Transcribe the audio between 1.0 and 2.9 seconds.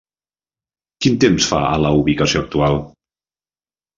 Quin temps fa a la ubicació actual?